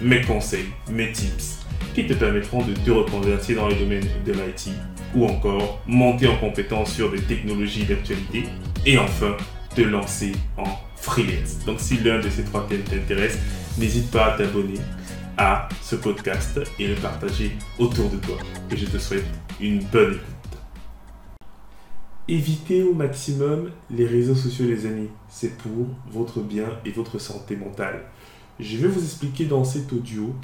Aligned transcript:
mes 0.00 0.22
conseils, 0.22 0.66
mes 0.90 1.12
tips 1.12 1.60
qui 1.94 2.06
te 2.06 2.14
permettront 2.14 2.62
de 2.62 2.72
te 2.72 2.90
reconvertir 2.90 3.56
dans 3.56 3.68
le 3.68 3.74
domaine 3.74 4.06
de 4.24 4.32
l'IT 4.32 4.70
ou 5.14 5.26
encore 5.26 5.82
monter 5.86 6.28
en 6.28 6.36
compétence 6.36 6.92
sur 6.92 7.10
des 7.10 7.20
technologies 7.20 7.84
d'actualité 7.84 8.44
et 8.86 8.98
enfin 8.98 9.36
te 9.74 9.82
lancer 9.82 10.32
en 10.56 10.64
freelance. 10.96 11.64
Donc 11.66 11.80
si 11.80 11.98
l'un 11.98 12.20
de 12.20 12.30
ces 12.30 12.44
trois 12.44 12.66
thèmes 12.68 12.82
t'intéresse, 12.82 13.38
n'hésite 13.78 14.10
pas 14.10 14.34
à 14.34 14.38
t'abonner 14.38 14.78
à 15.36 15.68
ce 15.82 15.96
podcast 15.96 16.60
et 16.78 16.86
le 16.86 16.94
partager 16.94 17.52
autour 17.78 18.10
de 18.10 18.16
toi. 18.18 18.36
Et 18.70 18.76
je 18.76 18.86
te 18.86 18.98
souhaite 18.98 19.24
une 19.60 19.82
bonne 19.84 20.12
écoute. 20.12 20.24
Évitez 22.28 22.82
au 22.82 22.94
maximum 22.94 23.70
les 23.90 24.06
réseaux 24.06 24.34
sociaux 24.34 24.66
les 24.66 24.86
amis. 24.86 25.08
C'est 25.28 25.56
pour 25.58 25.88
votre 26.10 26.40
bien 26.40 26.68
et 26.84 26.90
votre 26.90 27.18
santé 27.18 27.56
mentale. 27.56 28.04
Je 28.60 28.76
vais 28.76 28.88
vous 28.88 29.02
expliquer 29.02 29.46
dans 29.46 29.64
cet 29.64 29.90
audio 29.92 30.34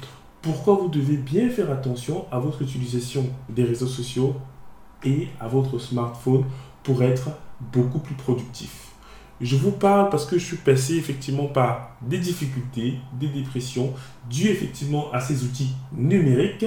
pourquoi 0.41 0.75
vous 0.75 0.87
devez 0.87 1.17
bien 1.17 1.49
faire 1.49 1.69
attention 1.69 2.25
à 2.31 2.39
votre 2.39 2.63
utilisation 2.63 3.29
des 3.47 3.63
réseaux 3.63 3.87
sociaux 3.87 4.35
et 5.03 5.27
à 5.39 5.47
votre 5.47 5.77
smartphone 5.77 6.43
pour 6.81 7.03
être 7.03 7.29
beaucoup 7.71 7.99
plus 7.99 8.15
productif. 8.15 8.87
Je 9.39 9.55
vous 9.55 9.71
parle 9.71 10.09
parce 10.09 10.25
que 10.25 10.39
je 10.39 10.45
suis 10.45 10.57
passé 10.57 10.95
effectivement 10.95 11.45
par 11.45 11.95
des 12.01 12.17
difficultés, 12.17 12.95
des 13.19 13.27
dépressions 13.27 13.93
dues 14.27 14.49
effectivement 14.49 15.11
à 15.11 15.19
ces 15.19 15.43
outils 15.43 15.73
numériques 15.95 16.65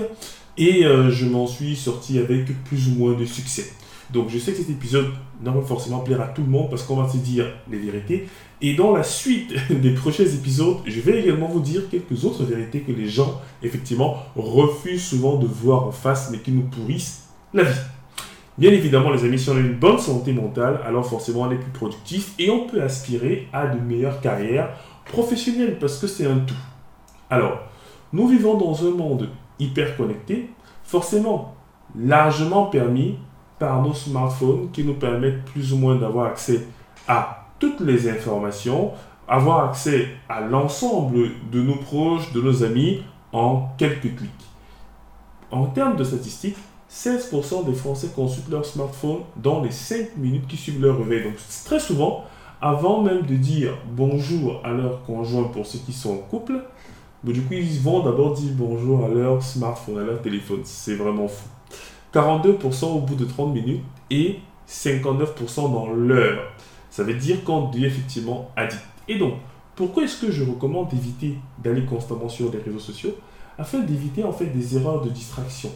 et 0.57 0.87
euh, 0.87 1.11
je 1.11 1.27
m'en 1.27 1.49
suis 1.49 1.75
sorti 1.75 2.21
avec 2.21 2.63
plus 2.65 2.89
ou 2.89 2.95
moins 2.95 3.15
de 3.15 3.25
succès. 3.25 3.73
Donc 4.13 4.29
je 4.29 4.39
sais 4.39 4.53
que 4.53 4.59
cet 4.59 4.71
épisode 4.71 5.07
n'a 5.43 5.53
pas 5.53 5.63
forcément 5.63 6.01
plaire 6.01 6.21
à 6.21 6.27
tout 6.27 6.43
le 6.43 6.49
monde 6.49 6.69
parce 6.69 6.83
qu'on 6.83 6.97
va 6.97 7.09
se 7.09 7.17
dire 7.17 7.47
les 7.71 7.79
vérités. 7.79 8.29
Et 8.61 8.75
dans 8.75 8.93
la 8.95 9.03
suite 9.03 9.55
des 9.71 9.93
prochains 9.93 10.25
épisodes, 10.25 10.79
je 10.87 11.01
vais 11.01 11.21
également 11.21 11.49
vous 11.49 11.61
dire 11.61 11.89
quelques 11.91 12.25
autres 12.25 12.45
vérités 12.45 12.81
que 12.81 12.93
les 12.93 13.09
gens 13.09 13.41
effectivement 13.63 14.17
refusent 14.37 15.05
souvent 15.05 15.37
de 15.37 15.47
voir 15.47 15.87
en 15.87 15.93
face 15.93 16.31
mais 16.31 16.39
qui 16.39 16.53
nous 16.53 16.63
pourrissent 16.63 17.29
la 17.55 17.65
vie. 17.65 17.81
Bien 18.59 18.73
évidemment, 18.73 19.11
les 19.11 19.25
amis, 19.25 19.39
si 19.39 19.49
on 19.49 19.57
a 19.57 19.61
une 19.61 19.79
bonne 19.79 19.99
santé 19.99 20.33
mentale, 20.33 20.81
alors 20.85 21.07
forcément 21.07 21.43
on 21.43 21.51
est 21.51 21.57
plus 21.57 21.71
productif 21.71 22.35
et 22.39 22.51
on 22.51 22.67
peut 22.67 22.83
aspirer 22.83 23.49
à 23.53 23.67
de 23.67 23.81
meilleures 23.81 24.21
carrières 24.21 24.71
professionnelles 25.07 25.79
parce 25.79 25.99
que 25.99 26.07
c'est 26.07 26.27
un 26.27 26.41
tout. 26.41 26.55
Alors, 27.31 27.61
nous 28.13 28.27
vivons 28.29 28.59
dans 28.59 28.87
un 28.87 28.91
monde 28.91 29.31
hyper 29.59 29.97
connecté, 29.97 30.51
forcément 30.83 31.55
largement 31.97 32.67
permis 32.67 33.17
par 33.61 33.83
nos 33.83 33.95
smartphones 33.95 34.71
qui 34.73 34.83
nous 34.83 34.95
permettent 34.95 35.45
plus 35.45 35.73
ou 35.73 35.77
moins 35.77 35.95
d'avoir 35.95 36.27
accès 36.27 36.67
à 37.07 37.47
toutes 37.61 37.81
les 37.81 38.09
informations, 38.09 38.91
avoir 39.29 39.69
accès 39.69 40.09
à 40.29 40.41
l'ensemble 40.41 41.29
de 41.53 41.63
nos 41.63 41.77
proches, 41.77 42.33
de 42.33 42.41
nos 42.41 42.65
amis 42.65 43.03
en 43.33 43.69
quelques 43.77 44.17
clics. 44.17 44.31
En 45.53 45.67
termes 45.67 45.97
de 45.97 46.05
statistiques, 46.05 46.57
16% 46.91 47.67
des 47.67 47.75
Français 47.75 48.09
consultent 48.17 48.49
leur 48.49 48.65
smartphone 48.65 49.19
dans 49.37 49.63
les 49.63 49.71
5 49.71 50.17
minutes 50.17 50.49
qui 50.49 50.57
suivent 50.57 50.83
leur 50.83 50.99
réveil. 50.99 51.25
Donc 51.25 51.35
très 51.65 51.79
souvent, 51.79 52.25
avant 52.63 53.03
même 53.03 53.23
de 53.23 53.37
dire 53.37 53.77
bonjour 53.93 54.63
à 54.65 54.73
leur 54.73 55.05
conjoint 55.05 55.45
pour 55.45 55.67
ceux 55.67 55.79
qui 55.81 55.93
sont 55.93 56.15
en 56.15 56.17
couple, 56.17 56.65
du 57.25 57.43
coup 57.43 57.55
ils 57.55 57.81
vont 57.81 58.01
d'abord 58.01 58.33
dire 58.33 58.53
bonjour 58.55 59.05
à 59.05 59.09
leur 59.09 59.43
smartphone, 59.43 59.99
à 59.99 60.05
leur 60.05 60.23
téléphone. 60.23 60.61
C'est 60.65 60.95
vraiment 60.95 61.29
fou. 61.29 61.47
42% 62.13 62.85
au 62.87 63.01
bout 63.01 63.15
de 63.15 63.25
30 63.25 63.55
minutes 63.55 63.83
et 64.11 64.39
59% 64.69 65.73
dans 65.73 65.91
l'heure. 65.93 66.53
Ça 66.91 67.05
veut 67.05 67.15
dire 67.15 67.45
qu'on 67.45 67.69
devient 67.69 67.87
effectivement 67.87 68.51
addict. 68.57 68.83
Et 69.09 69.19
donc, 69.19 69.35
pourquoi 69.77 70.05
est-ce 70.05 70.21
que 70.25 70.31
je 70.31 70.45
recommande 70.45 70.89
d'éviter 70.89 71.37
d'aller 71.63 71.85
constamment 71.85 72.29
sur 72.29 72.53
les 72.53 72.59
réseaux 72.59 72.79
sociaux? 72.79 73.15
Afin 73.59 73.81
d'éviter 73.81 74.25
en 74.25 74.33
fait 74.33 74.47
des 74.47 74.77
erreurs 74.77 75.03
de 75.03 75.11
distraction. 75.11 75.71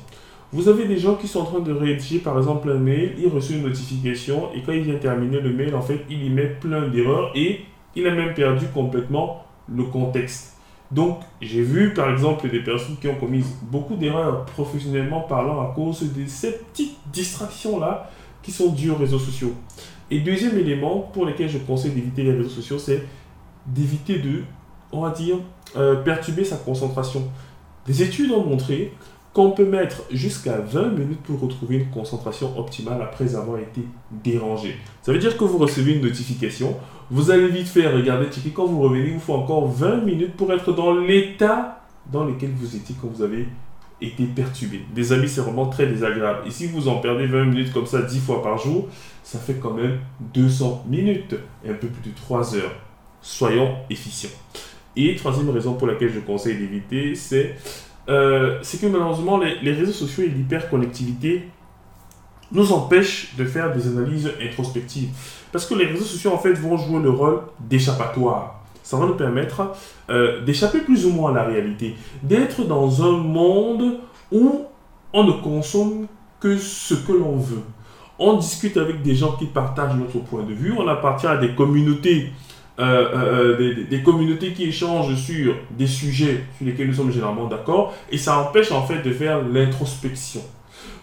Vous 0.53 0.69
avez 0.69 0.87
des 0.87 0.99
gens 0.99 1.17
qui 1.17 1.27
sont 1.27 1.41
en 1.41 1.44
train 1.44 1.61
de 1.61 1.73
rédiger 1.73 2.19
par 2.19 2.39
exemple 2.39 2.71
un 2.71 2.78
mail, 2.78 3.15
il 3.19 3.28
reçoit 3.28 3.56
une 3.56 3.65
notification 3.65 4.53
et 4.55 4.62
quand 4.62 4.73
il 4.73 4.83
vient 4.83 4.97
terminer 4.97 5.41
le 5.41 5.53
mail, 5.53 5.75
en 5.75 5.83
fait, 5.83 6.05
il 6.09 6.25
y 6.25 6.31
met 6.31 6.47
plein 6.47 6.89
d'erreurs 6.89 7.33
et 7.34 7.62
il 7.97 8.06
a 8.06 8.15
même 8.15 8.34
perdu 8.34 8.67
complètement 8.73 9.44
le 9.69 9.84
contexte. 9.84 10.56
Donc, 10.91 11.21
j'ai 11.41 11.62
vu 11.62 11.95
par 11.95 12.11
exemple 12.11 12.49
des 12.49 12.61
personnes 12.61 12.97
qui 13.00 13.09
ont 13.09 13.15
commis 13.17 13.45
beaucoup 13.62 13.97
d'erreurs 13.97 14.45
professionnellement 14.45 15.21
parlant 15.21 15.61
à 15.61 15.72
cause 15.75 16.12
de 16.12 16.27
ces 16.27 16.53
petites 16.53 16.97
distractions-là 17.12 18.11
qui 18.43 18.53
sont 18.53 18.71
dues 18.71 18.91
aux 18.91 18.97
réseaux 18.97 19.19
sociaux. 19.19 19.55
Et 20.11 20.21
deuxième 20.21 20.59
élément 20.59 20.99
pour 21.12 21.25
lequel 21.25 21.49
je 21.49 21.59
conseille 21.59 21.93
d'éviter 21.93 22.23
les 22.23 22.33
réseaux 22.33 22.50
sociaux, 22.50 22.78
c'est 22.78 23.03
d'éviter 23.67 24.19
de, 24.19 24.43
on 24.93 25.00
va 25.00 25.11
dire, 25.11 25.37
euh, 25.77 25.97
perturber 26.03 26.44
sa 26.44 26.56
concentration. 26.56 27.28
Des 27.87 28.03
études 28.03 28.31
ont 28.31 28.44
montré 28.44 28.93
qu'on 29.34 29.50
peut 29.50 29.67
mettre 29.67 30.05
jusqu'à 30.12 30.59
20 30.59 30.91
minutes 30.91 31.22
pour 31.25 31.41
retrouver 31.41 31.78
une 31.78 31.91
concentration 31.91 32.56
optimale 32.56 33.03
après 33.03 33.34
avoir 33.34 33.59
été 33.59 33.83
dérangé. 34.22 34.77
Ça 35.03 35.12
veut 35.12 35.19
dire 35.19 35.37
que 35.37 35.43
vous 35.43 35.59
recevez 35.59 35.95
une 35.95 36.03
notification, 36.03 36.77
vous 37.11 37.33
allez 37.33 37.49
vite 37.49 37.67
faire 37.67 37.93
regarder, 37.93 38.27
checker, 38.31 38.50
quand 38.50 38.65
vous 38.65 38.81
revenez, 38.81 39.09
il 39.09 39.15
vous 39.15 39.21
faut 39.21 39.34
encore 39.34 39.69
20 39.69 40.05
minutes 40.05 40.37
pour 40.37 40.53
être 40.53 40.73
dans 40.73 40.94
l'état 40.94 41.84
dans 42.12 42.25
lequel 42.25 42.50
vous 42.56 42.77
étiez 42.77 42.94
quand 43.00 43.09
vous 43.09 43.23
avez 43.23 43.49
été 44.00 44.25
perturbé. 44.25 44.83
Des 44.94 45.12
amis, 45.12 45.28
c'est 45.28 45.41
vraiment 45.41 45.67
très 45.67 45.89
désagréable. 45.89 46.47
Et 46.47 46.50
si 46.53 46.69
vous 46.69 46.87
en 46.87 46.99
perdez 46.99 47.27
20 47.27 47.44
minutes 47.47 47.73
comme 47.73 47.87
ça 47.87 48.03
10 48.03 48.21
fois 48.21 48.41
par 48.41 48.59
jour, 48.59 48.89
ça 49.25 49.41
fait 49.41 49.55
quand 49.55 49.73
même 49.73 49.99
200 50.33 50.84
minutes 50.89 51.34
et 51.65 51.71
un 51.71 51.75
peu 51.75 51.89
plus 51.89 52.11
de 52.11 52.17
3 52.17 52.55
heures. 52.55 52.75
Soyons 53.21 53.75
efficients. 53.91 54.31
Et 54.97 55.17
troisième 55.17 55.50
raison 55.50 55.75
pour 55.75 55.89
laquelle 55.89 56.12
je 56.12 56.21
conseille 56.21 56.56
d'éviter, 56.56 57.17
c'est 57.17 57.56
euh, 58.09 58.59
c'est 58.62 58.81
que 58.81 58.87
malheureusement, 58.87 59.38
les, 59.38 59.72
réseaux 59.72 59.92
sociaux 59.92 60.25
et 60.25 60.28
l'hyperconnectivité 60.28 61.48
nous 62.53 62.72
empêchent 62.72 63.34
de 63.37 63.44
faire 63.44 63.75
des 63.75 63.87
analyses 63.88 64.31
introspectives. 64.42 65.09
Parce 65.50 65.66
que 65.66 65.75
les 65.75 65.87
réseaux 65.87 66.04
sociaux, 66.04 66.32
en 66.32 66.38
fait, 66.38 66.53
vont 66.53 66.76
jouer 66.76 67.00
le 67.03 67.10
rôle 67.10 67.41
d'échappatoire. 67.59 68.60
Ça 68.82 68.98
va 68.98 69.06
nous 69.06 69.14
permettre 69.14 69.72
euh, 70.10 70.44
d'échapper 70.44 70.81
plus 70.81 71.06
ou 71.06 71.10
moins 71.10 71.31
à 71.31 71.34
la 71.34 71.44
réalité, 71.44 71.94
d'être 72.22 72.64
dans 72.66 73.03
un 73.03 73.12
monde 73.12 74.00
où 74.31 74.66
on 75.12 75.25
ne 75.25 75.32
consomme 75.32 76.06
que 76.38 76.59
ce 76.59 76.94
que 76.94 77.12
l'on 77.12 77.37
veut. 77.37 77.62
On 78.19 78.37
discute 78.37 78.76
avec 78.76 79.03
des 79.03 79.14
gens 79.14 79.32
qui 79.32 79.47
partagent 79.47 79.97
notre 79.97 80.19
point 80.19 80.43
de 80.43 80.53
vue, 80.53 80.75
on 80.76 80.87
appartient 80.87 81.26
à 81.26 81.38
des 81.38 81.54
communautés 81.54 82.31
euh, 82.81 82.83
euh, 83.15 83.61
euh, 83.61 83.85
des, 83.89 84.03
communautés 84.03 84.53
qui 84.53 84.65
échangent 84.65 85.15
sur 85.15 85.55
des 85.79 85.87
sujets 85.87 86.45
sur 86.57 86.67
lesquels 86.67 86.89
nous 86.89 86.95
sommes 86.95 87.12
généralement 87.12 87.47
d'accord, 87.47 87.95
et 88.11 88.19
ça 88.19 88.37
empêche 88.41 88.73
en 88.73 88.83
fait 88.83 89.01
de 89.01 89.12
faire 89.12 89.47
l'introspection. 89.47 90.41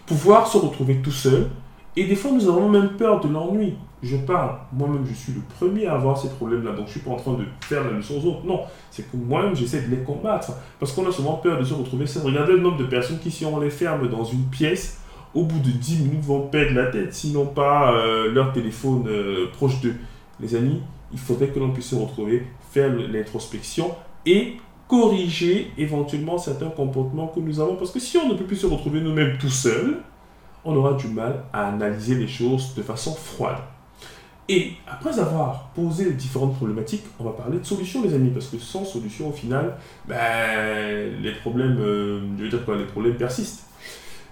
Pouvoir 0.04 0.46
se 0.46 0.58
retrouver 0.58 0.96
tout 0.96 1.10
seul, 1.10 1.48
et 1.96 2.04
des 2.04 2.14
fois 2.14 2.30
nous 2.32 2.46
avons 2.46 2.68
même 2.68 2.90
peur 2.98 3.20
de 3.20 3.28
l'ennui. 3.28 3.72
Je 4.02 4.18
parle, 4.18 4.58
moi-même 4.70 5.06
je 5.08 5.14
suis 5.14 5.32
le 5.32 5.40
premier 5.56 5.86
à 5.86 5.94
avoir 5.94 6.18
ces 6.18 6.28
problèmes-là, 6.28 6.72
donc 6.72 6.88
je 6.88 6.92
suis 6.92 7.00
pas 7.00 7.12
en 7.12 7.16
train 7.16 7.32
de 7.32 7.44
faire 7.62 7.82
la 7.84 7.92
leçon 7.92 8.20
aux 8.22 8.28
autres, 8.28 8.44
non, 8.44 8.60
c'est 8.90 9.10
que 9.10 9.16
moi-même 9.16 9.56
j'essaie 9.56 9.80
de 9.80 9.90
les 9.90 10.02
combattre, 10.02 10.52
parce 10.78 10.92
qu'on 10.92 11.08
a 11.08 11.12
souvent 11.12 11.36
peur 11.36 11.58
de 11.58 11.64
se 11.64 11.72
retrouver 11.72 12.06
seul. 12.06 12.22
Regardez 12.26 12.52
le 12.52 12.60
nombre 12.60 12.76
de 12.76 12.84
personnes 12.84 13.18
qui 13.18 13.30
si 13.30 13.46
on 13.46 13.58
les 13.58 13.70
ferme 13.70 14.10
dans 14.10 14.24
une 14.24 14.44
pièce, 14.44 15.00
au 15.32 15.44
bout 15.44 15.60
de 15.60 15.70
10 15.70 16.02
minutes 16.02 16.24
vont 16.24 16.48
perdre 16.48 16.74
la 16.74 16.88
tête, 16.88 17.14
sinon 17.14 17.46
pas 17.46 17.94
leur 18.30 18.52
téléphone 18.52 19.08
proche 19.54 19.80
d'eux. 19.80 19.94
Les 20.38 20.54
amis, 20.54 20.80
il 21.12 21.18
faudrait 21.18 21.48
que 21.48 21.58
l'on 21.58 21.70
puisse 21.70 21.88
se 21.88 21.94
retrouver, 21.94 22.46
faire 22.70 22.92
l'introspection 22.92 23.94
et 24.26 24.56
corriger 24.88 25.70
éventuellement 25.78 26.38
certains 26.38 26.70
comportements 26.70 27.28
que 27.28 27.40
nous 27.40 27.60
avons. 27.60 27.76
Parce 27.76 27.90
que 27.90 28.00
si 28.00 28.16
on 28.18 28.28
ne 28.28 28.34
peut 28.34 28.44
plus 28.44 28.56
se 28.56 28.66
retrouver 28.66 29.00
nous-mêmes 29.00 29.38
tout 29.38 29.50
seuls, 29.50 30.02
on 30.64 30.76
aura 30.76 30.94
du 30.94 31.08
mal 31.08 31.44
à 31.52 31.68
analyser 31.68 32.14
les 32.14 32.28
choses 32.28 32.74
de 32.74 32.82
façon 32.82 33.14
froide. 33.14 33.58
Et 34.48 34.72
après 34.86 35.18
avoir 35.18 35.68
posé 35.68 36.04
les 36.04 36.12
différentes 36.12 36.56
problématiques, 36.56 37.04
on 37.18 37.24
va 37.24 37.30
parler 37.30 37.58
de 37.58 37.64
solutions, 37.64 38.02
les 38.02 38.12
amis, 38.12 38.30
parce 38.30 38.48
que 38.48 38.58
sans 38.58 38.84
solution, 38.84 39.28
au 39.28 39.32
final, 39.32 39.76
ben, 40.06 41.22
les 41.22 41.32
problèmes, 41.32 41.78
euh, 41.78 42.20
je 42.36 42.42
veux 42.42 42.48
dire 42.50 42.64
quoi, 42.64 42.76
les 42.76 42.84
problèmes 42.84 43.14
persistent. 43.14 43.64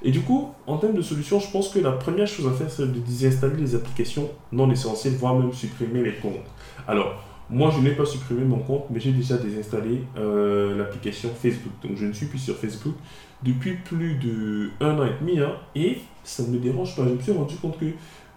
Et 0.02 0.10
du 0.10 0.20
coup, 0.20 0.48
en 0.66 0.78
termes 0.78 0.94
de 0.94 1.02
solutions, 1.02 1.40
je 1.40 1.50
pense 1.50 1.68
que 1.68 1.78
la 1.78 1.92
première 1.92 2.26
chose 2.26 2.46
à 2.46 2.52
faire, 2.52 2.70
c'est 2.70 2.86
de 2.90 2.98
désinstaller 3.00 3.56
les 3.56 3.74
applications 3.74 4.28
non 4.50 4.70
essentielles, 4.70 5.14
voire 5.14 5.34
même 5.34 5.52
supprimer 5.52 6.02
les 6.02 6.14
comptes. 6.14 6.46
Alors, 6.88 7.22
Moi, 7.52 7.72
je 7.74 7.80
n'ai 7.80 7.90
pas 7.90 8.04
supprimé 8.04 8.44
mon 8.44 8.58
compte, 8.60 8.84
mais 8.90 9.00
j'ai 9.00 9.10
déjà 9.10 9.36
désinstallé 9.36 10.02
euh, 10.16 10.78
l'application 10.78 11.30
Facebook. 11.34 11.72
Donc, 11.82 11.96
je 11.96 12.06
ne 12.06 12.12
suis 12.12 12.26
plus 12.26 12.38
sur 12.38 12.56
Facebook 12.56 12.94
depuis 13.42 13.74
plus 13.74 14.14
de 14.14 14.70
un 14.80 14.96
an 15.00 15.04
et 15.04 15.14
demi, 15.20 15.40
hein, 15.40 15.54
et 15.74 15.98
ça 16.22 16.44
ne 16.44 16.48
me 16.50 16.58
dérange 16.58 16.94
pas. 16.94 17.02
Je 17.04 17.10
me 17.14 17.20
suis 17.20 17.32
rendu 17.32 17.56
compte 17.56 17.76
que 17.78 17.86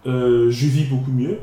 euh, 0.06 0.50
je 0.50 0.66
vis 0.66 0.84
beaucoup 0.84 1.12
mieux. 1.12 1.38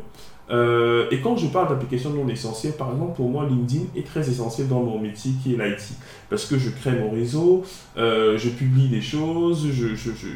Euh, 0.49 1.05
et 1.11 1.21
quand 1.21 1.37
je 1.37 1.47
parle 1.47 1.69
d'applications 1.69 2.09
non 2.09 2.27
essentielles, 2.27 2.73
par 2.73 2.91
exemple, 2.91 3.15
pour 3.15 3.29
moi, 3.29 3.47
LinkedIn 3.47 3.85
est 3.95 4.05
très 4.05 4.29
essentiel 4.29 4.67
dans 4.67 4.81
mon 4.81 4.99
métier 4.99 5.31
qui 5.41 5.53
est 5.53 5.57
l'IT. 5.57 5.93
Parce 6.29 6.45
que 6.45 6.57
je 6.57 6.69
crée 6.69 6.91
mon 6.91 7.11
réseau, 7.11 7.63
je 7.95 8.49
publie 8.49 8.89
des 8.89 9.01
choses, 9.01 9.67
je, 9.71 9.95
je, 9.95 10.11
je, 10.11 10.27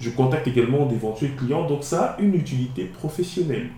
je 0.00 0.10
contacte 0.10 0.46
également 0.48 0.86
d'éventuels 0.86 1.36
clients. 1.36 1.66
Donc 1.66 1.84
ça 1.84 2.02
a 2.02 2.20
une 2.20 2.34
utilité 2.34 2.84
professionnelle 2.84 3.68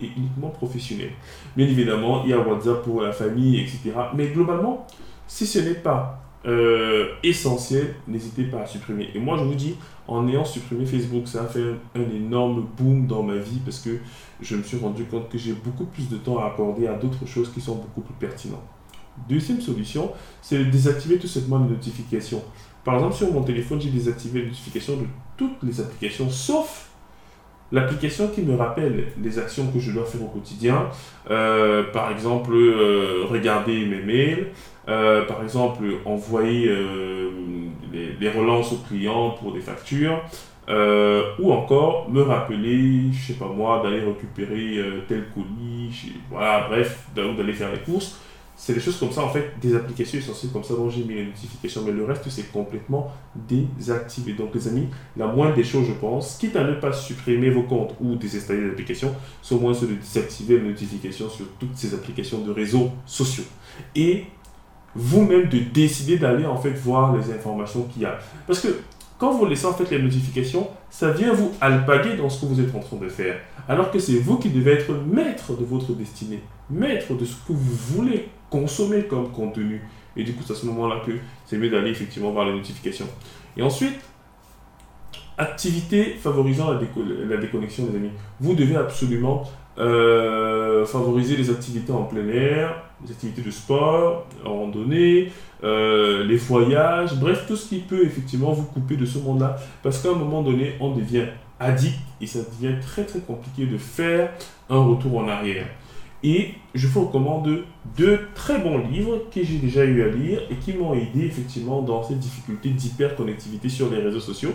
et 0.00 0.10
uniquement 0.16 0.48
professionnelle. 0.48 1.12
Bien 1.56 1.66
évidemment, 1.66 2.24
il 2.24 2.30
y 2.30 2.32
a 2.32 2.38
WhatsApp 2.38 2.82
pour 2.82 3.02
la 3.02 3.12
famille, 3.12 3.60
etc. 3.60 3.92
Mais 4.14 4.28
globalement, 4.28 4.86
si 5.26 5.46
ce 5.46 5.60
n'est 5.60 5.74
pas 5.74 6.23
euh, 6.46 7.08
essentiel, 7.22 7.94
n'hésitez 8.06 8.44
pas 8.44 8.62
à 8.62 8.66
supprimer. 8.66 9.08
Et 9.14 9.18
moi, 9.18 9.38
je 9.38 9.44
vous 9.44 9.54
dis, 9.54 9.76
en 10.06 10.28
ayant 10.28 10.44
supprimé 10.44 10.84
Facebook, 10.84 11.26
ça 11.26 11.44
a 11.44 11.46
fait 11.46 11.62
un, 11.62 12.00
un, 12.00 12.10
énorme 12.14 12.66
boom 12.76 13.06
dans 13.06 13.22
ma 13.22 13.36
vie 13.36 13.60
parce 13.64 13.80
que 13.80 13.98
je 14.40 14.56
me 14.56 14.62
suis 14.62 14.76
rendu 14.76 15.04
compte 15.04 15.30
que 15.30 15.38
j'ai 15.38 15.52
beaucoup 15.52 15.86
plus 15.86 16.08
de 16.08 16.16
temps 16.16 16.38
à 16.38 16.46
accorder 16.48 16.86
à 16.86 16.94
d'autres 16.94 17.26
choses 17.26 17.50
qui 17.50 17.60
sont 17.60 17.76
beaucoup 17.76 18.02
plus 18.02 18.14
pertinentes. 18.14 18.60
Deuxième 19.28 19.60
solution, 19.60 20.10
c'est 20.42 20.58
de 20.58 20.64
désactiver 20.64 21.18
tout 21.18 21.28
simplement 21.28 21.64
les 21.64 21.70
notifications. 21.70 22.42
Par 22.84 22.96
exemple, 22.96 23.14
sur 23.14 23.32
mon 23.32 23.42
téléphone, 23.42 23.80
j'ai 23.80 23.90
désactivé 23.90 24.40
les 24.40 24.46
notifications 24.48 24.96
de 24.96 25.06
toutes 25.36 25.62
les 25.62 25.80
applications, 25.80 26.28
sauf 26.28 26.90
l'application 27.74 28.28
qui 28.28 28.42
me 28.42 28.54
rappelle 28.54 29.06
les 29.22 29.38
actions 29.38 29.66
que 29.72 29.80
je 29.80 29.90
dois 29.90 30.04
faire 30.04 30.22
au 30.22 30.28
quotidien. 30.28 30.88
Euh, 31.30 31.82
par 31.92 32.10
exemple, 32.12 32.52
euh, 32.54 33.24
regarder 33.28 33.84
mes 33.84 34.00
mails. 34.00 34.46
Euh, 34.88 35.24
par 35.24 35.42
exemple, 35.42 35.82
envoyer 36.04 36.70
les, 37.92 38.30
relances 38.30 38.72
aux 38.72 38.82
clients 38.88 39.30
pour 39.30 39.52
des 39.52 39.60
factures. 39.60 40.22
ou 41.38 41.52
encore 41.52 42.10
me 42.10 42.22
rappeler, 42.22 43.12
je 43.12 43.26
sais 43.26 43.38
pas 43.38 43.48
moi, 43.48 43.82
d'aller 43.82 44.00
récupérer 44.00 44.78
tel 45.08 45.24
colis, 45.34 46.12
voilà, 46.30 46.66
bref, 46.68 47.06
d'aller 47.14 47.52
faire 47.52 47.72
les 47.72 47.80
courses. 47.80 48.20
C'est 48.56 48.72
des 48.72 48.80
choses 48.80 48.98
comme 48.98 49.10
ça, 49.10 49.22
en 49.22 49.28
fait, 49.28 49.52
des 49.60 49.74
applications 49.74 50.18
essentielles 50.18 50.52
comme 50.52 50.62
ça 50.62 50.74
dont 50.74 50.88
j'ai 50.88 51.02
mis 51.04 51.14
les 51.14 51.26
notifications, 51.26 51.82
mais 51.84 51.92
le 51.92 52.04
reste, 52.04 52.28
c'est 52.28 52.52
complètement 52.52 53.10
désactivé. 53.34 54.34
Donc, 54.34 54.54
les 54.54 54.68
amis, 54.68 54.88
la 55.16 55.26
moindre 55.26 55.56
des 55.56 55.64
choses, 55.64 55.86
je 55.86 55.92
pense, 55.92 56.36
quitte 56.36 56.54
à 56.56 56.64
ne 56.64 56.74
pas 56.74 56.92
supprimer 56.92 57.50
vos 57.50 57.64
comptes 57.64 57.94
ou 58.00 58.14
désinstaller 58.14 58.60
les 58.60 58.70
applications, 58.70 59.14
c'est 59.42 59.54
au 59.54 59.58
moins 59.58 59.72
de 59.72 59.86
désactiver 59.86 60.60
les 60.60 60.68
notifications 60.68 61.28
sur 61.28 61.46
toutes 61.58 61.76
ces 61.76 61.94
applications 61.94 62.38
de 62.38 62.52
réseaux 62.52 62.90
sociaux. 63.06 63.44
Et 63.96 64.26
vous-même 64.94 65.48
de 65.48 65.58
décider 65.58 66.18
d'aller, 66.18 66.46
en 66.46 66.56
fait, 66.56 66.70
voir 66.70 67.16
les 67.16 67.32
informations 67.32 67.82
qu'il 67.92 68.02
y 68.02 68.04
a. 68.06 68.18
Parce 68.46 68.60
que 68.60 68.68
quand 69.18 69.32
vous 69.32 69.46
laissez 69.46 69.66
en 69.66 69.72
fait 69.72 69.90
les 69.90 70.02
notifications, 70.02 70.68
ça 70.96 71.10
vient 71.10 71.32
vous 71.32 71.50
alpaguer 71.60 72.16
dans 72.16 72.30
ce 72.30 72.42
que 72.42 72.46
vous 72.46 72.60
êtes 72.60 72.72
en 72.72 72.78
train 72.78 72.98
de 72.98 73.08
faire. 73.08 73.40
Alors 73.68 73.90
que 73.90 73.98
c'est 73.98 74.20
vous 74.20 74.38
qui 74.38 74.50
devez 74.50 74.74
être 74.74 74.92
maître 74.92 75.52
de 75.58 75.64
votre 75.64 75.92
destinée, 75.92 76.40
maître 76.70 77.14
de 77.14 77.24
ce 77.24 77.34
que 77.34 77.52
vous 77.52 77.96
voulez 77.96 78.28
consommer 78.48 79.02
comme 79.02 79.32
contenu? 79.32 79.82
Et 80.16 80.22
du 80.22 80.34
coup, 80.34 80.44
c'est 80.46 80.52
à 80.52 80.56
ce 80.56 80.66
moment-là 80.66 81.02
que 81.04 81.10
c'est 81.46 81.58
mieux 81.58 81.68
d'aller 81.68 81.90
effectivement 81.90 82.30
voir 82.30 82.46
les 82.46 82.52
notifications. 82.52 83.08
Et 83.56 83.62
ensuite, 83.62 83.98
activité 85.36 86.14
favorisant 86.14 86.70
la, 86.70 86.78
la 87.28 87.36
déconnexion, 87.38 87.88
les 87.90 87.96
amis. 87.96 88.12
Vous 88.38 88.54
devez 88.54 88.76
absolument 88.76 89.42
euh, 89.78 90.86
favoriser 90.86 91.36
les 91.36 91.50
activités 91.50 91.92
en 91.92 92.04
plein 92.04 92.28
air, 92.28 92.82
les 93.04 93.12
activités 93.12 93.42
de 93.42 93.50
sport, 93.50 94.26
randonnée, 94.44 95.32
euh, 95.62 96.24
les 96.24 96.36
voyages, 96.36 97.14
bref, 97.16 97.44
tout 97.46 97.56
ce 97.56 97.68
qui 97.68 97.78
peut 97.78 98.04
effectivement 98.04 98.52
vous 98.52 98.64
couper 98.64 98.96
de 98.96 99.06
ce 99.06 99.18
monde-là. 99.18 99.56
Parce 99.82 100.02
qu'à 100.02 100.10
un 100.10 100.14
moment 100.14 100.42
donné, 100.42 100.74
on 100.80 100.94
devient 100.94 101.26
addict 101.58 101.98
et 102.20 102.26
ça 102.26 102.40
devient 102.40 102.74
très 102.80 103.04
très 103.04 103.20
compliqué 103.20 103.66
de 103.66 103.78
faire 103.78 104.30
un 104.68 104.78
retour 104.78 105.18
en 105.18 105.28
arrière. 105.28 105.66
Et 106.22 106.54
je 106.74 106.86
vous 106.86 107.04
recommande 107.04 107.64
deux 107.98 108.20
très 108.34 108.58
bons 108.58 108.78
livres 108.78 109.24
que 109.30 109.44
j'ai 109.44 109.58
déjà 109.58 109.84
eu 109.84 110.02
à 110.02 110.08
lire 110.08 110.40
et 110.50 110.54
qui 110.54 110.72
m'ont 110.72 110.94
aidé 110.94 111.26
effectivement 111.26 111.82
dans 111.82 112.02
ces 112.02 112.14
difficultés 112.14 112.70
d'hyperconnectivité 112.70 113.68
sur 113.68 113.90
les 113.90 113.98
réseaux 113.98 114.20
sociaux. 114.20 114.52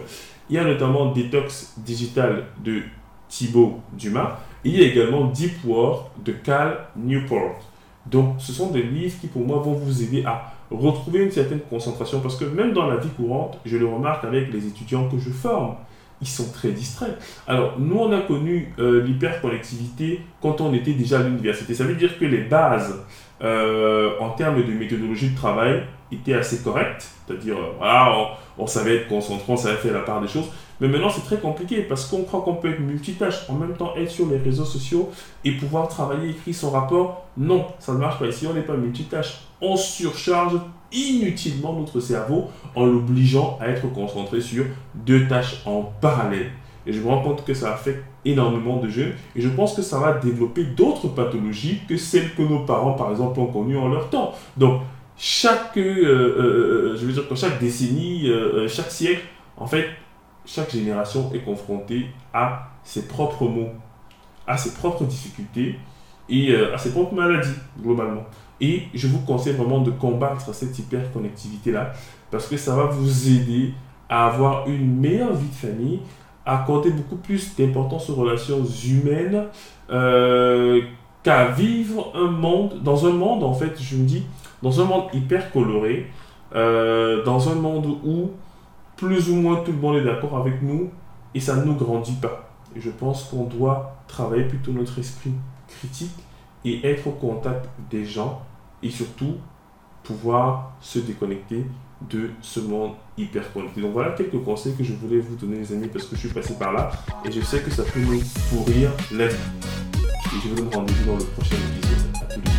Il 0.50 0.56
y 0.56 0.58
a 0.58 0.64
notamment 0.64 1.12
Détox 1.12 1.76
Digital 1.78 2.46
de 2.64 2.82
Thibaut 3.30 3.80
Dumas 3.94 4.40
et 4.66 4.70
il 4.70 4.80
y 4.82 4.84
a 4.84 4.88
également 4.88 5.26
Deep 5.26 5.64
Work 5.66 6.08
de 6.26 6.34
Cal 6.34 6.88
Newport. 6.98 7.56
Donc 8.06 8.36
ce 8.40 8.52
sont 8.52 8.72
des 8.72 8.84
livres 8.84 9.16
qui 9.22 9.28
pour 9.28 9.46
moi 9.46 9.60
vont 9.60 9.74
vous 9.74 10.04
aider 10.04 10.26
à 10.26 10.54
retrouver 10.72 11.24
une 11.24 11.32
certaine 11.32 11.62
concentration 11.62 12.20
parce 12.20 12.36
que 12.36 12.46
même 12.46 12.74
dans 12.74 12.88
la 12.88 12.98
vie 12.98 13.10
courante, 13.10 13.58
je 13.66 13.78
le 13.78 13.86
remarque 13.86 14.26
avec 14.26 14.52
les 14.52 14.68
étudiants 14.68 15.08
que 15.08 15.18
je 15.18 15.30
forme, 15.30 15.76
ils 16.22 16.28
sont 16.28 16.52
très 16.52 16.72
distraits. 16.72 17.18
Alors, 17.48 17.80
nous, 17.80 17.98
on 17.98 18.12
a 18.12 18.22
connu 18.22 18.74
euh, 18.80 19.04
l'hyperconnectivité 19.04 20.22
quand 20.42 20.60
on 20.62 20.74
était 20.74 20.94
déjà 20.94 21.20
à 21.20 21.24
l'université. 21.24 21.74
Ça 21.74 21.86
veut 21.86 21.96
dire 21.96 22.18
que 22.20 22.26
les 22.26 22.42
bases 22.42 23.06
euh, 23.42 24.12
en 24.20 24.32
termes 24.32 24.62
de 24.62 24.72
méthodologie 24.74 25.30
de 25.30 25.36
travail 25.36 25.84
étaient 26.12 26.34
assez 26.34 26.62
correctes. 26.62 27.10
C'est-à-dire, 27.26 27.58
euh, 27.58 27.72
voilà, 27.78 28.36
on, 28.58 28.68
savait 28.68 28.98
être 28.98 29.08
concentré, 29.08 29.46
on 29.48 29.58
savait 29.58 29.78
faire 29.78 29.94
la 29.94 30.02
part 30.02 30.20
des 30.20 30.28
choses. 30.28 30.50
Mais 30.82 30.88
maintenant, 30.88 31.10
c'est 31.10 31.26
très 31.26 31.38
compliqué 31.38 31.82
parce 31.82 32.06
qu'on 32.06 32.24
croit 32.24 32.42
qu'on 32.42 32.56
peut 32.56 32.72
être 32.72 32.80
multitâche, 32.80 33.50
en 33.50 33.54
même 33.54 33.74
temps 33.74 33.94
être 33.98 34.10
sur 34.10 34.28
les 34.28 34.38
réseaux 34.38 34.66
sociaux 34.66 35.10
et 35.44 35.52
pouvoir 35.54 35.88
travailler, 35.88 36.30
écrire 36.30 36.56
son 36.56 36.72
rapport. 36.72 37.28
Non, 37.38 37.66
ça 37.80 37.94
ne 37.94 37.98
marche 37.98 38.20
pas. 38.20 38.28
Ici, 38.28 38.48
on 38.48 38.54
n'est 38.54 38.62
pas 38.62 38.78
multitâche. 38.78 39.42
On 39.62 39.76
surcharge 39.76 40.54
inutilement 40.92 41.74
notre 41.74 42.00
cerveau 42.00 42.50
en 42.76 42.86
l'obligeant 42.86 43.58
à 43.62 43.68
être 43.68 43.92
concentré 43.92 44.42
sur 44.42 44.66
deux 44.96 45.28
tâches 45.28 45.62
en 45.66 45.84
parallèle. 46.02 46.52
Et 46.86 46.94
je 46.94 47.02
me 47.02 47.08
rends 47.08 47.22
compte 47.22 47.46
que 47.46 47.54
ça 47.54 47.74
affecte 47.74 48.04
énormément 48.26 48.78
de 48.78 48.88
jeunes. 48.88 49.14
Et 49.36 49.42
je 49.42 49.50
pense 49.50 49.76
que 49.76 49.82
ça 49.82 50.00
va 50.00 50.14
développer 50.14 50.64
d'autres 50.64 51.10
pathologies 51.10 51.82
que 51.88 51.98
celles 51.98 52.34
que 52.34 52.42
nos 52.42 52.60
parents, 52.60 52.94
par 52.94 53.12
exemple, 53.12 53.40
ont 53.40 53.48
connues 53.48 53.78
en 53.78 53.90
leur 53.90 54.10
temps. 54.10 54.34
Donc, 54.58 54.82
chaque, 55.18 55.78
euh, 55.78 55.82
euh, 55.82 56.94
euh, 56.94 56.98
je 56.98 57.06
veux 57.06 57.12
dire, 57.12 57.24
chaque 57.36 57.60
décennie, 57.60 58.32
chaque 58.68 58.90
siècle, 58.90 59.24
en 59.58 59.68
fait, 59.68 59.88
chaque 60.50 60.72
génération 60.72 61.32
est 61.34 61.40
confrontée 61.40 62.08
à 62.34 62.70
ses 62.84 63.08
propres 63.08 63.46
maux, 63.46 63.70
à 64.48 64.58
ses 64.58 64.74
propres 64.74 65.04
difficultés 65.04 65.76
et 66.28 66.56
à 66.56 66.78
ses 66.78 66.92
propres 66.92 67.14
maladies, 67.14 67.54
globalement. 67.80 68.24
Et 68.60 68.84
je 68.94 69.08
vous 69.08 69.20
conseille 69.20 69.54
vraiment 69.54 69.82
de 69.82 69.92
combattre 69.92 70.54
cette 70.54 70.78
hyperconnectivité-là 70.78 71.94
parce 72.32 72.48
que 72.48 72.58
ça 72.58 72.76
va 72.76 72.86
vous 72.86 73.30
aider 73.30 73.74
à 74.10 74.26
avoir 74.26 74.68
une 74.68 75.00
meilleure 75.00 75.34
vie 75.34 75.48
de 75.48 75.56
famille, 75.56 76.00
à 76.46 76.62
accorder 76.62 76.90
beaucoup 76.90 77.18
plus 77.18 77.56
d'importance 77.56 78.10
aux 78.10 78.16
relations 78.16 78.64
humaines 78.66 79.46
euh, 79.92 80.82
qu'à 81.24 81.46
vivre 81.46 82.12
un 82.16 82.32
monde, 82.32 82.82
dans 82.84 83.06
un 83.06 83.12
monde 83.12 83.44
en 83.44 83.54
fait, 83.54 83.80
je 83.80 83.96
me 83.96 84.06
dis, 84.06 84.24
dans 84.64 84.82
un 84.82 84.86
monde 84.86 85.06
hyper 85.14 85.52
coloré, 85.52 86.08
euh, 86.56 87.24
dans 87.24 87.50
un 87.50 87.56
monde 87.56 87.86
où 88.04 88.32
plus 89.00 89.30
ou 89.30 89.36
moins 89.36 89.64
tout 89.64 89.72
le 89.72 89.78
monde 89.78 89.96
est 89.96 90.04
d'accord 90.04 90.38
avec 90.38 90.62
nous 90.62 90.90
et 91.34 91.40
ça 91.40 91.56
ne 91.56 91.64
nous 91.64 91.76
grandit 91.76 92.18
pas. 92.22 92.50
Je 92.76 92.90
pense 92.90 93.24
qu'on 93.24 93.46
doit 93.46 93.96
travailler 94.08 94.44
plutôt 94.44 94.74
notre 94.74 95.00
esprit 95.00 95.32
critique 95.68 96.12
et 96.66 96.86
être 96.86 97.08
au 97.08 97.12
contact 97.12 97.70
des 97.90 98.04
gens 98.06 98.42
et 98.84 98.90
surtout 98.90 99.36
pouvoir 100.04 100.74
se 100.82 101.00
déconnecter 101.00 101.66
de 102.10 102.30
ce 102.42 102.60
monde 102.60 102.92
hyper 103.18 103.54
connecté. 103.54 103.82
Donc 103.82 103.94
voilà 103.94 104.12
quelques 104.12 104.44
conseils 104.44 104.76
que 104.76 104.84
je 104.84 104.94
voulais 104.94 105.20
vous 105.20 105.36
donner 105.36 105.60
les 105.60 105.72
amis 105.72 105.88
parce 105.88 106.06
que 106.06 106.16
je 106.16 106.22
suis 106.22 106.34
passé 106.34 106.56
par 106.56 106.74
là 106.74 106.92
et 107.24 107.32
je 107.32 107.40
sais 107.40 107.62
que 107.62 107.72
ça 107.72 107.84
peut 107.84 108.02
nous 108.02 108.20
pourrir 108.50 108.92
la 109.14 109.28
vie. 109.28 109.36
Et 109.96 110.42
je 110.44 110.50
vous 110.50 110.56
donne 110.56 110.70
rendez-vous 110.74 111.06
dans 111.06 111.18
le 111.18 111.24
prochain 111.24 111.56
épisode. 111.56 112.22
À 112.22 112.26
tous 112.26 112.42
les 112.42 112.59